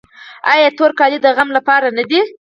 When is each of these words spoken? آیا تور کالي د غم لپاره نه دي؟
آیا 0.51 0.67
تور 0.77 0.91
کالي 0.99 1.17
د 1.21 1.27
غم 1.37 1.49
لپاره 1.57 1.87
نه 1.97 2.03
دي؟ 2.09 2.21